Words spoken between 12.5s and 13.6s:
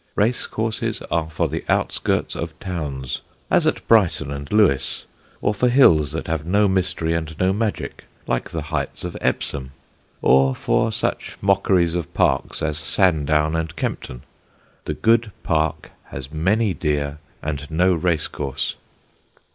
as Sandown